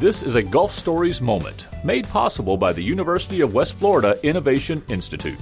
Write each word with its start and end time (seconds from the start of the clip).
This 0.00 0.22
is 0.22 0.34
a 0.34 0.42
Gulf 0.42 0.72
Stories 0.72 1.20
moment 1.20 1.66
made 1.84 2.08
possible 2.08 2.56
by 2.56 2.72
the 2.72 2.82
University 2.82 3.42
of 3.42 3.52
West 3.52 3.74
Florida 3.74 4.18
Innovation 4.22 4.82
Institute. 4.88 5.38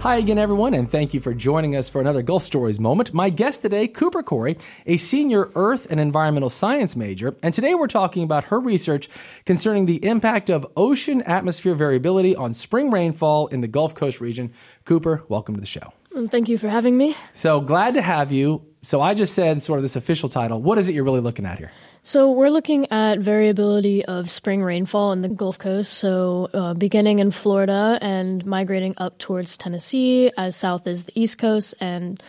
Hi 0.00 0.16
again, 0.16 0.38
everyone, 0.38 0.72
and 0.72 0.90
thank 0.90 1.12
you 1.12 1.20
for 1.20 1.34
joining 1.34 1.76
us 1.76 1.90
for 1.90 2.00
another 2.00 2.22
Gulf 2.22 2.42
Stories 2.42 2.80
moment. 2.80 3.12
My 3.12 3.28
guest 3.28 3.60
today, 3.60 3.86
Cooper 3.86 4.22
Corey, 4.22 4.56
a 4.86 4.96
senior 4.96 5.50
Earth 5.54 5.86
and 5.90 6.00
Environmental 6.00 6.48
Science 6.48 6.96
major, 6.96 7.36
and 7.42 7.52
today 7.52 7.74
we're 7.74 7.88
talking 7.88 8.22
about 8.22 8.44
her 8.44 8.58
research 8.58 9.10
concerning 9.44 9.84
the 9.84 10.02
impact 10.06 10.48
of 10.48 10.66
ocean 10.74 11.20
atmosphere 11.20 11.74
variability 11.74 12.34
on 12.34 12.54
spring 12.54 12.90
rainfall 12.90 13.48
in 13.48 13.60
the 13.60 13.68
Gulf 13.68 13.94
Coast 13.94 14.22
region. 14.22 14.54
Cooper, 14.86 15.22
welcome 15.28 15.54
to 15.54 15.60
the 15.60 15.66
show. 15.66 15.92
Thank 16.28 16.48
you 16.48 16.58
for 16.58 16.68
having 16.68 16.96
me. 16.96 17.14
So 17.32 17.60
glad 17.60 17.94
to 17.94 18.02
have 18.02 18.32
you. 18.32 18.62
So 18.82 19.00
I 19.00 19.14
just 19.14 19.34
said 19.34 19.62
sort 19.62 19.78
of 19.78 19.82
this 19.82 19.96
official 19.96 20.28
title. 20.28 20.60
What 20.60 20.76
is 20.78 20.88
it 20.88 20.94
you're 20.94 21.04
really 21.04 21.20
looking 21.20 21.46
at 21.46 21.58
here? 21.58 21.70
So 22.02 22.32
we're 22.32 22.50
looking 22.50 22.90
at 22.90 23.20
variability 23.20 24.04
of 24.04 24.28
spring 24.28 24.62
rainfall 24.64 25.12
in 25.12 25.22
the 25.22 25.28
Gulf 25.28 25.58
Coast. 25.58 25.94
So 25.94 26.50
uh, 26.52 26.74
beginning 26.74 27.20
in 27.20 27.30
Florida 27.30 27.98
and 28.02 28.44
migrating 28.44 28.94
up 28.98 29.18
towards 29.18 29.56
Tennessee, 29.56 30.32
as 30.36 30.56
south 30.56 30.88
as 30.88 31.04
the 31.04 31.12
East 31.20 31.38
Coast, 31.38 31.74
and 31.80 32.20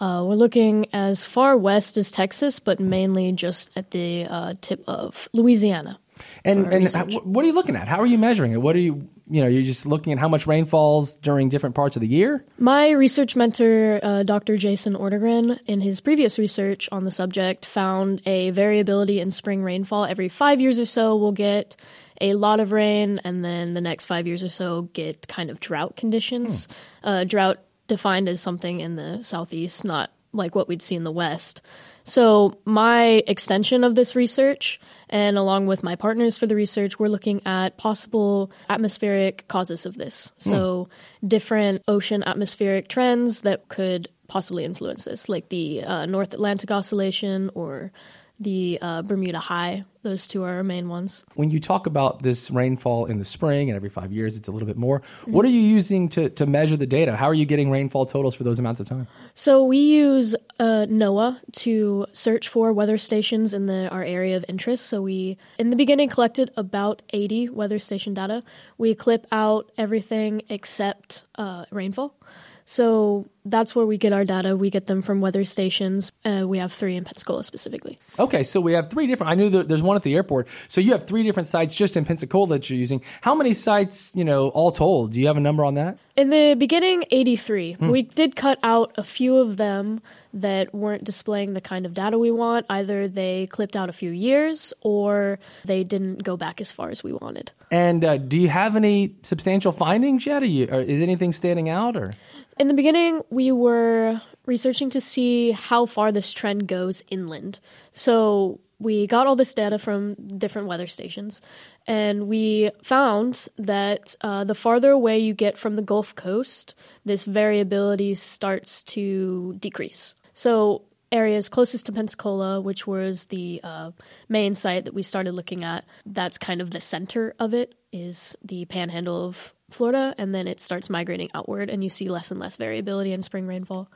uh, 0.00 0.24
we're 0.26 0.34
looking 0.34 0.88
as 0.92 1.24
far 1.24 1.56
west 1.56 1.96
as 1.96 2.10
Texas, 2.10 2.58
but 2.58 2.80
mainly 2.80 3.30
just 3.30 3.70
at 3.76 3.92
the 3.92 4.26
uh, 4.28 4.54
tip 4.60 4.82
of 4.88 5.28
Louisiana. 5.32 6.00
And 6.44 6.66
and 6.72 7.14
what 7.24 7.44
are 7.44 7.46
you 7.46 7.54
looking 7.54 7.76
at? 7.76 7.86
How 7.86 8.00
are 8.00 8.06
you 8.06 8.18
measuring 8.18 8.52
it? 8.52 8.60
What 8.60 8.76
are 8.76 8.80
you 8.80 9.08
you 9.30 9.42
know 9.42 9.48
you're 9.48 9.62
just 9.62 9.86
looking 9.86 10.12
at 10.12 10.18
how 10.18 10.28
much 10.28 10.46
rain 10.46 10.66
falls 10.66 11.14
during 11.14 11.48
different 11.48 11.74
parts 11.74 11.96
of 11.96 12.02
the 12.02 12.08
year? 12.08 12.44
My 12.58 12.90
research 12.90 13.36
mentor, 13.36 14.00
uh, 14.02 14.22
Dr. 14.24 14.56
Jason 14.56 14.94
Ortegren, 14.94 15.58
in 15.66 15.80
his 15.80 16.00
previous 16.00 16.38
research 16.38 16.88
on 16.90 17.04
the 17.04 17.10
subject, 17.10 17.64
found 17.64 18.22
a 18.26 18.50
variability 18.50 19.20
in 19.20 19.30
spring 19.30 19.62
rainfall. 19.62 20.04
Every 20.04 20.28
five 20.28 20.60
years 20.60 20.78
or 20.80 20.86
so, 20.86 21.16
we'll 21.16 21.32
get 21.32 21.76
a 22.20 22.34
lot 22.34 22.60
of 22.60 22.72
rain, 22.72 23.20
and 23.24 23.44
then 23.44 23.74
the 23.74 23.80
next 23.80 24.06
five 24.06 24.26
years 24.26 24.42
or 24.42 24.48
so 24.48 24.82
get 24.82 25.26
kind 25.28 25.48
of 25.50 25.60
drought 25.60 25.96
conditions. 25.96 26.66
Hmm. 27.02 27.08
Uh, 27.08 27.24
drought 27.24 27.58
defined 27.86 28.28
as 28.28 28.40
something 28.40 28.80
in 28.80 28.96
the 28.96 29.22
southeast, 29.22 29.84
not 29.84 30.10
like 30.32 30.54
what 30.54 30.68
we'd 30.68 30.82
see 30.82 30.96
in 30.96 31.04
the 31.04 31.12
west. 31.12 31.62
So, 32.04 32.58
my 32.64 33.22
extension 33.26 33.84
of 33.84 33.94
this 33.94 34.16
research, 34.16 34.80
and 35.08 35.36
along 35.36 35.66
with 35.66 35.82
my 35.82 35.96
partners 35.96 36.36
for 36.36 36.46
the 36.46 36.56
research, 36.56 36.98
we're 36.98 37.08
looking 37.08 37.42
at 37.46 37.76
possible 37.76 38.50
atmospheric 38.68 39.46
causes 39.48 39.86
of 39.86 39.96
this. 39.96 40.32
Hmm. 40.42 40.50
So, 40.50 40.88
different 41.26 41.82
ocean 41.88 42.22
atmospheric 42.24 42.88
trends 42.88 43.42
that 43.42 43.68
could 43.68 44.08
possibly 44.28 44.64
influence 44.64 45.04
this, 45.04 45.28
like 45.28 45.48
the 45.48 45.84
uh, 45.84 46.06
North 46.06 46.32
Atlantic 46.32 46.70
Oscillation 46.70 47.50
or 47.54 47.92
the 48.40 48.78
uh, 48.80 49.02
Bermuda 49.02 49.38
High. 49.38 49.84
Those 50.02 50.26
two 50.26 50.42
are 50.44 50.54
our 50.54 50.64
main 50.64 50.88
ones. 50.88 51.24
When 51.34 51.50
you 51.50 51.60
talk 51.60 51.86
about 51.86 52.22
this 52.22 52.50
rainfall 52.50 53.04
in 53.04 53.18
the 53.18 53.24
spring 53.24 53.68
and 53.68 53.76
every 53.76 53.90
five 53.90 54.12
years, 54.12 54.34
it's 54.34 54.48
a 54.48 54.50
little 54.50 54.66
bit 54.66 54.78
more. 54.78 55.00
Mm-hmm. 55.00 55.32
What 55.32 55.44
are 55.44 55.50
you 55.50 55.60
using 55.60 56.08
to, 56.10 56.30
to 56.30 56.46
measure 56.46 56.78
the 56.78 56.86
data? 56.86 57.14
How 57.16 57.26
are 57.26 57.34
you 57.34 57.44
getting 57.44 57.70
rainfall 57.70 58.06
totals 58.06 58.34
for 58.34 58.42
those 58.42 58.58
amounts 58.58 58.80
of 58.80 58.86
time? 58.86 59.06
So 59.34 59.62
we 59.62 59.76
use 59.76 60.34
uh, 60.58 60.86
NOAA 60.88 61.38
to 61.52 62.06
search 62.12 62.48
for 62.48 62.72
weather 62.72 62.96
stations 62.96 63.52
in 63.52 63.66
the, 63.66 63.90
our 63.90 64.02
area 64.02 64.38
of 64.38 64.46
interest. 64.48 64.86
So 64.86 65.02
we, 65.02 65.36
in 65.58 65.68
the 65.68 65.76
beginning, 65.76 66.08
collected 66.08 66.50
about 66.56 67.02
80 67.10 67.50
weather 67.50 67.78
station 67.78 68.14
data. 68.14 68.42
We 68.78 68.94
clip 68.94 69.26
out 69.30 69.70
everything 69.76 70.42
except 70.48 71.24
uh, 71.34 71.66
rainfall. 71.70 72.16
So 72.64 73.26
that's 73.44 73.74
where 73.74 73.86
we 73.86 73.96
get 73.96 74.12
our 74.12 74.24
data. 74.24 74.56
We 74.56 74.70
get 74.70 74.86
them 74.86 75.02
from 75.02 75.20
weather 75.20 75.44
stations. 75.44 76.12
Uh, 76.24 76.44
we 76.46 76.58
have 76.58 76.72
three 76.72 76.96
in 76.96 77.04
Pensacola 77.04 77.44
specifically. 77.44 77.98
Okay, 78.18 78.42
so 78.42 78.60
we 78.60 78.72
have 78.72 78.90
three 78.90 79.06
different. 79.06 79.32
I 79.32 79.34
knew 79.34 79.50
that 79.50 79.68
there's 79.68 79.82
one 79.82 79.96
at 79.96 80.02
the 80.02 80.14
airport. 80.14 80.48
So 80.68 80.80
you 80.80 80.92
have 80.92 81.06
three 81.06 81.22
different 81.22 81.46
sites 81.46 81.74
just 81.74 81.96
in 81.96 82.04
Pensacola 82.04 82.48
that 82.48 82.68
you're 82.68 82.78
using. 82.78 83.02
How 83.20 83.34
many 83.34 83.52
sites, 83.52 84.12
you 84.14 84.24
know, 84.24 84.48
all 84.48 84.72
told? 84.72 85.12
Do 85.12 85.20
you 85.20 85.26
have 85.26 85.36
a 85.36 85.40
number 85.40 85.64
on 85.64 85.74
that? 85.74 85.98
In 86.16 86.30
the 86.30 86.54
beginning, 86.58 87.04
83. 87.10 87.72
Hmm. 87.72 87.88
We 87.88 88.02
did 88.02 88.36
cut 88.36 88.58
out 88.62 88.92
a 88.96 89.02
few 89.02 89.38
of 89.38 89.56
them 89.56 90.02
that 90.32 90.74
weren't 90.74 91.02
displaying 91.02 91.54
the 91.54 91.60
kind 91.60 91.86
of 91.86 91.94
data 91.94 92.18
we 92.18 92.30
want. 92.30 92.66
Either 92.68 93.08
they 93.08 93.46
clipped 93.48 93.74
out 93.74 93.88
a 93.88 93.92
few 93.92 94.10
years 94.10 94.72
or 94.82 95.38
they 95.64 95.82
didn't 95.82 96.22
go 96.22 96.36
back 96.36 96.60
as 96.60 96.70
far 96.70 96.90
as 96.90 97.02
we 97.02 97.12
wanted. 97.12 97.50
And 97.70 98.04
uh, 98.04 98.16
do 98.18 98.36
you 98.36 98.48
have 98.48 98.76
any 98.76 99.16
substantial 99.22 99.72
findings 99.72 100.26
yet? 100.26 100.42
Are 100.42 100.46
you, 100.46 100.68
or 100.70 100.80
is 100.80 101.02
anything 101.02 101.32
standing 101.32 101.68
out? 101.68 101.96
Or 101.96 102.12
in 102.58 102.68
the 102.68 102.74
beginning, 102.74 103.22
we 103.30 103.39
were 103.48 104.20
researching 104.46 104.90
to 104.90 105.00
see 105.00 105.52
how 105.52 105.86
far 105.86 106.12
this 106.12 106.32
trend 106.32 106.66
goes 106.66 107.02
inland. 107.08 107.60
So 107.92 108.60
we 108.78 109.06
got 109.06 109.26
all 109.26 109.36
this 109.36 109.54
data 109.54 109.78
from 109.78 110.14
different 110.14 110.68
weather 110.68 110.86
stations, 110.86 111.42
and 111.86 112.28
we 112.28 112.70
found 112.82 113.46
that 113.58 114.16
uh, 114.22 114.44
the 114.44 114.54
farther 114.54 114.90
away 114.90 115.18
you 115.18 115.34
get 115.34 115.58
from 115.58 115.76
the 115.76 115.82
Gulf 115.82 116.14
Coast, 116.14 116.74
this 117.04 117.24
variability 117.24 118.14
starts 118.14 118.82
to 118.84 119.54
decrease. 119.58 120.14
So 120.32 120.82
areas 121.12 121.48
closest 121.48 121.86
to 121.86 121.92
Pensacola, 121.92 122.60
which 122.60 122.86
was 122.86 123.26
the 123.26 123.60
uh, 123.62 123.90
main 124.28 124.54
site 124.54 124.84
that 124.86 124.94
we 124.94 125.02
started 125.02 125.32
looking 125.32 125.64
at, 125.64 125.84
that's 126.06 126.38
kind 126.38 126.60
of 126.60 126.70
the 126.70 126.80
center 126.80 127.34
of 127.38 127.52
it, 127.52 127.74
is 127.92 128.36
the 128.42 128.64
panhandle 128.64 129.26
of 129.26 129.52
Florida, 129.70 130.14
and 130.18 130.34
then 130.34 130.46
it 130.46 130.60
starts 130.60 130.90
migrating 130.90 131.30
outward, 131.34 131.70
and 131.70 131.82
you 131.82 131.90
see 131.90 132.08
less 132.08 132.30
and 132.30 132.40
less 132.40 132.56
variability 132.56 133.12
in 133.12 133.22
spring 133.22 133.46
rainfall. 133.46 133.88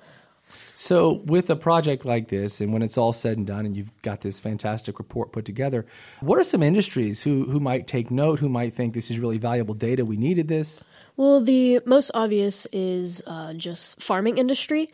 So, 0.74 1.22
with 1.24 1.48
a 1.50 1.56
project 1.56 2.04
like 2.04 2.28
this, 2.28 2.60
and 2.60 2.72
when 2.72 2.82
it's 2.82 2.98
all 2.98 3.12
said 3.12 3.38
and 3.38 3.46
done, 3.46 3.64
and 3.64 3.76
you've 3.76 3.90
got 4.02 4.20
this 4.20 4.40
fantastic 4.40 4.98
report 4.98 5.32
put 5.32 5.44
together, 5.44 5.86
what 6.20 6.38
are 6.38 6.44
some 6.44 6.62
industries 6.62 7.22
who, 7.22 7.44
who 7.44 7.60
might 7.60 7.86
take 7.86 8.10
note, 8.10 8.40
who 8.40 8.48
might 8.48 8.74
think 8.74 8.92
this 8.92 9.10
is 9.10 9.18
really 9.18 9.38
valuable 9.38 9.74
data? 9.74 10.04
We 10.04 10.16
needed 10.16 10.48
this? 10.48 10.84
Well, 11.16 11.40
the 11.40 11.80
most 11.86 12.10
obvious 12.12 12.66
is 12.72 13.22
uh, 13.26 13.54
just 13.54 14.02
farming 14.02 14.38
industry. 14.38 14.90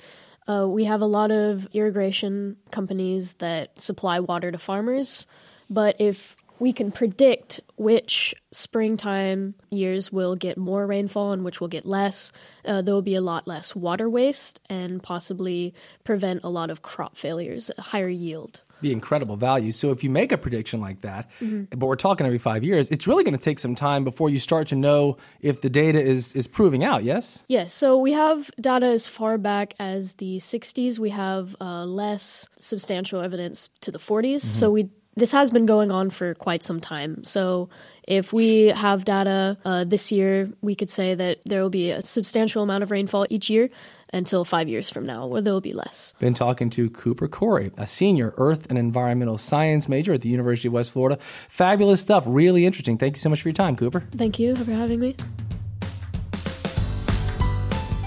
Uh, 0.46 0.66
we 0.68 0.84
have 0.84 1.00
a 1.00 1.06
lot 1.06 1.30
of 1.30 1.68
irrigation 1.72 2.56
companies 2.70 3.36
that 3.36 3.80
supply 3.80 4.20
water 4.20 4.52
to 4.52 4.58
farmers, 4.58 5.26
but 5.68 5.96
if 5.98 6.36
we 6.60 6.72
can 6.72 6.92
predict 6.92 7.60
which 7.76 8.34
springtime 8.52 9.54
years 9.70 10.12
will 10.12 10.36
get 10.36 10.58
more 10.58 10.86
rainfall 10.86 11.32
and 11.32 11.42
which 11.42 11.60
will 11.60 11.68
get 11.68 11.86
less. 11.86 12.32
Uh, 12.64 12.82
there 12.82 12.94
will 12.94 13.02
be 13.02 13.14
a 13.14 13.20
lot 13.20 13.48
less 13.48 13.74
water 13.74 14.08
waste 14.08 14.60
and 14.68 15.02
possibly 15.02 15.74
prevent 16.04 16.44
a 16.44 16.50
lot 16.50 16.70
of 16.70 16.82
crop 16.82 17.16
failures, 17.16 17.70
higher 17.78 18.08
yield. 18.08 18.62
Be 18.82 18.92
incredible 18.92 19.36
value. 19.36 19.72
So 19.72 19.90
if 19.90 20.04
you 20.04 20.10
make 20.10 20.32
a 20.32 20.38
prediction 20.38 20.80
like 20.80 21.02
that, 21.02 21.30
mm-hmm. 21.40 21.64
but 21.76 21.86
we're 21.86 21.96
talking 21.96 22.26
every 22.26 22.38
five 22.38 22.64
years, 22.64 22.90
it's 22.90 23.06
really 23.06 23.24
going 23.24 23.36
to 23.36 23.42
take 23.42 23.58
some 23.58 23.74
time 23.74 24.04
before 24.04 24.30
you 24.30 24.38
start 24.38 24.68
to 24.68 24.76
know 24.76 25.18
if 25.40 25.60
the 25.60 25.68
data 25.68 26.00
is 26.00 26.34
is 26.34 26.46
proving 26.46 26.82
out. 26.82 27.04
Yes. 27.04 27.44
Yes. 27.48 27.74
So 27.74 27.98
we 27.98 28.12
have 28.12 28.50
data 28.58 28.86
as 28.86 29.06
far 29.06 29.36
back 29.36 29.74
as 29.78 30.14
the 30.14 30.38
60s. 30.38 30.98
We 30.98 31.10
have 31.10 31.56
uh, 31.60 31.84
less 31.84 32.48
substantial 32.58 33.20
evidence 33.20 33.68
to 33.82 33.90
the 33.90 33.98
40s. 33.98 34.36
Mm-hmm. 34.36 34.38
So 34.38 34.70
we 34.70 34.88
this 35.16 35.32
has 35.32 35.50
been 35.50 35.66
going 35.66 35.90
on 35.90 36.10
for 36.10 36.34
quite 36.34 36.62
some 36.62 36.80
time. 36.80 37.24
So 37.24 37.68
if 38.04 38.32
we 38.32 38.66
have 38.66 39.04
data 39.04 39.56
uh, 39.64 39.84
this 39.84 40.10
year, 40.10 40.48
we 40.60 40.74
could 40.74 40.90
say 40.90 41.14
that 41.14 41.40
there 41.44 41.62
will 41.62 41.70
be 41.70 41.90
a 41.90 42.02
substantial 42.02 42.62
amount 42.62 42.82
of 42.82 42.90
rainfall 42.90 43.26
each 43.30 43.50
year 43.50 43.70
until 44.12 44.44
five 44.44 44.68
years 44.68 44.90
from 44.90 45.06
now, 45.06 45.26
where 45.26 45.40
there 45.40 45.52
will 45.52 45.60
be 45.60 45.72
less. 45.72 46.14
Been 46.18 46.34
talking 46.34 46.68
to 46.70 46.90
Cooper 46.90 47.28
Corey, 47.28 47.70
a 47.76 47.86
senior 47.86 48.34
Earth 48.36 48.66
and 48.68 48.76
Environmental 48.76 49.38
Science 49.38 49.88
major 49.88 50.12
at 50.12 50.22
the 50.22 50.28
University 50.28 50.68
of 50.68 50.74
West 50.74 50.90
Florida. 50.90 51.18
Fabulous 51.48 52.00
stuff, 52.00 52.24
really 52.26 52.66
interesting. 52.66 52.98
Thank 52.98 53.16
you 53.16 53.20
so 53.20 53.28
much 53.28 53.42
for 53.42 53.48
your 53.48 53.54
time, 53.54 53.76
Cooper. 53.76 54.00
Thank 54.16 54.38
you 54.38 54.56
for 54.56 54.72
having 54.72 54.98
me. 54.98 55.14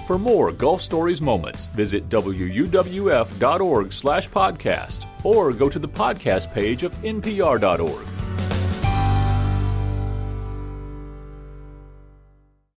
For 0.07 0.19
more 0.19 0.51
Gulf 0.51 0.81
Stories 0.81 1.21
moments, 1.21 1.67
visit 1.67 2.09
wuwf.org 2.09 3.93
slash 3.93 4.29
podcast 4.29 5.05
or 5.23 5.53
go 5.53 5.69
to 5.69 5.79
the 5.79 5.87
podcast 5.87 6.53
page 6.53 6.83
of 6.83 6.93
npr.org. 7.01 8.12